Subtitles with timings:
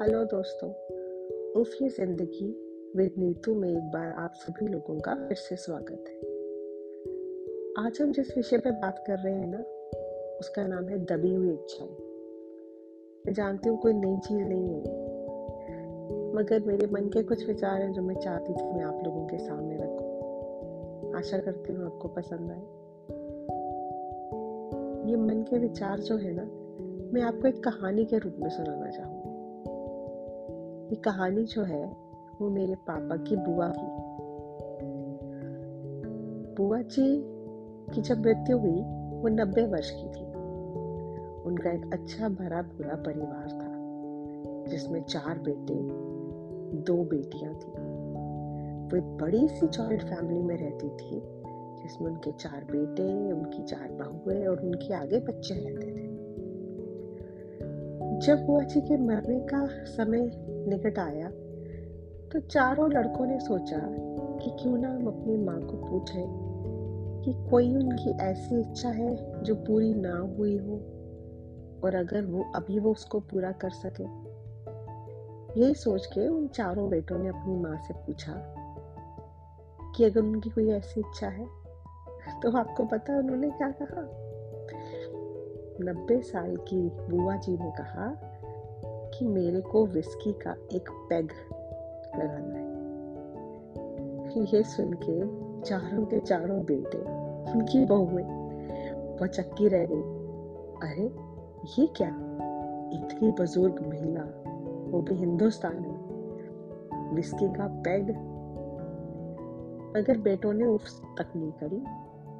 [0.00, 0.68] Hello दोस्तों
[1.60, 2.46] उफी ज़िंदगी
[2.96, 6.18] with Neetu में एक बार आप सभी लोगों का फिर से स्वागत है।
[7.84, 9.58] आज हम जिस विषय पर बात कर रहे हैं ना,
[10.40, 11.88] उसका नाम है दबी हुई इच्छाएँ।
[13.24, 14.80] मैं जानती हूँ कोई नई चीज़ नहीं है,
[16.34, 19.38] मगर मेरे मन के कुछ विचार हैं जो मैं चाहती थी मैं आप लोगों के
[19.38, 22.62] सामने रखूँ। आशा करती हूँ आपको पसंद आए।
[25.10, 26.44] ये मन के विचार जो है ना,
[27.12, 29.27] मैं आपको एक कहानी के रूप में सुनाना चाहूँगी।
[30.88, 31.96] ये कहानी जो है,
[32.40, 34.08] वो मेरे पापा की बुआ की।
[36.54, 37.22] बुआ जी
[37.94, 38.82] की जब मृत्यु हुई,
[39.20, 40.24] वो नब्बे वर्ष की थी।
[41.42, 43.78] उनका एक अच्छा भरा पूरा परिवार था,
[44.70, 45.74] जिसमें चार बेटे,
[46.82, 47.70] दो बेटियाँ थी।
[48.88, 51.22] वो एक बड़ी सी जॉइंट फैमिली में रहती थी,
[51.82, 56.08] जिसमें उनके चार बेटे, उनकी चार बहुएँ और उनके आगे बच्चे रहते थे।
[58.18, 61.30] जब बुआ जी के मरने का समय निकट आया
[62.32, 63.78] तो चारों लड़कों ने सोचा
[64.38, 66.48] कि क्यों ना हम अपनी माँ को पूछें
[67.24, 70.74] कि कोई उनकी ऐसी इच्छा है जो पूरी ना हुई हो,
[71.84, 74.04] और अगर वो अभी वो उसको पूरा कर सके।
[75.60, 78.54] यही सोच के उन चारों बेटों ने अपनी माँ से पूछा
[79.96, 81.46] कि अगर उनकी कोई ऐसी इच्छा है
[82.42, 84.02] तो आपको पता उन्होंने क्या कहा?
[85.80, 88.34] नब्बे साल की बुआ जी ने कहा
[89.18, 91.28] कि मेरे को विस्की का एक पेग
[92.16, 92.68] लगाना है।
[94.44, 96.98] ये सुन के चारों के चारों बेटे,
[97.52, 98.24] उनकी बहुएँ
[99.20, 100.18] पचक्की रह गई।
[100.88, 101.02] अरे,
[101.80, 102.08] ये क्या?
[102.94, 104.22] इतनी बुज़ुर्ग महिला,
[104.90, 106.08] वो भी हिंदुस्तान में।
[107.14, 108.10] विस्की का पैग
[109.96, 110.82] अगर बेटों ने उफ
[111.18, 111.84] तक नहीं करी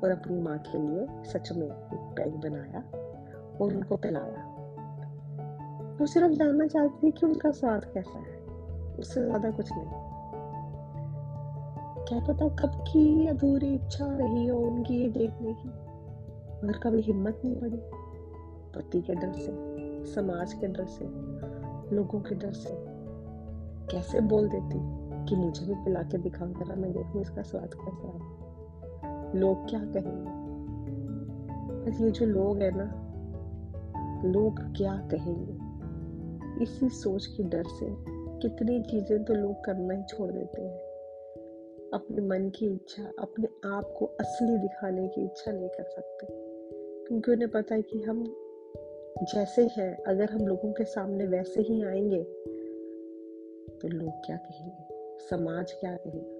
[0.00, 2.78] और अपनी माँ के लिए सच में एक पैग बनाया
[3.60, 4.55] और उनको पिलाया
[6.00, 8.36] वो सिर्फ़ जानना चाहती थी कि उनका स्वाद कैसा है।
[8.98, 9.86] उससे ज़्यादा कुछ नहीं।
[12.04, 15.68] क्या पता कब की अधूरी इच्छा रही हो उनकी ये देखने की।
[16.66, 17.76] मगर कभी हिम्मत नहीं पड़ी।
[18.74, 19.52] पति के डर से,
[20.14, 21.04] समाज के डर से,
[21.96, 22.70] लोगों के डर से।
[23.90, 28.08] कैसे बोल देती कि मुझे भी पिला के दिखाओ जरा, मैं देखूँ इसका स्वाद कैसा
[28.08, 28.36] है।
[29.40, 30.46] लोग क्या कहेंगे?
[31.84, 33.02] बस ये जो लोग है ना,
[34.28, 35.65] लोग क्या कहेंगे?
[36.62, 37.86] इसी सोच के डर से
[38.38, 40.78] कितनी चीज़ें तो लोग करना ही छोड़ देते हैं।
[41.94, 46.26] अपने मन की इच्छा, अपने आप को असली दिखाने की इच्छा नहीं कर सकते।
[47.04, 48.24] क्योंकि उन्हें पता है कि हम
[49.22, 52.22] जैसे हैं अगर हम लोगों के सामने वैसे ही आएँगे
[53.78, 54.86] तो लोग क्या कहेंगे?
[55.26, 56.36] समाज क्या कहेगा?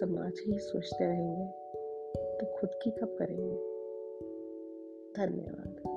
[0.00, 1.46] समाज ही सोचते रहेंगे
[2.38, 3.56] तो खुद की कब करेंगे?
[5.16, 5.96] धन्यवाद।